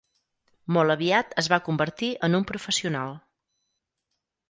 [0.77, 3.17] Molt aviat es va convertir en un professional.